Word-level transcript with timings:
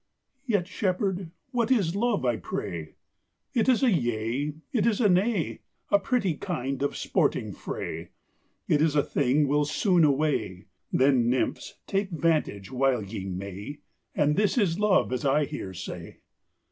"Yet, 0.47 0.67
shepherd, 0.67 1.29
what 1.51 1.69
is 1.69 1.95
love, 1.95 2.25
I 2.25 2.37
pray?" 2.37 2.95
It 3.53 3.69
is 3.69 3.83
a 3.83 3.91
"Yea," 3.91 4.55
it 4.73 4.87
is 4.87 4.99
a 4.99 5.07
"Nay," 5.07 5.61
A 5.91 5.99
pretty 5.99 6.33
kind 6.37 6.81
of 6.81 6.97
sporting 6.97 7.51
fray; 7.53 8.09
It 8.67 8.81
is 8.81 8.95
a 8.95 9.03
thing 9.03 9.47
will 9.47 9.63
soon 9.65 10.03
away; 10.03 10.65
Then, 10.91 11.29
nymphs, 11.29 11.75
take 11.85 12.09
vantage 12.09 12.71
while 12.71 13.03
ye 13.03 13.25
may, 13.27 13.81
And 14.15 14.35
this 14.35 14.57
is 14.57 14.79
love, 14.79 15.13
as 15.13 15.23
I 15.23 15.45
hear 15.45 15.71
say. 15.71 16.17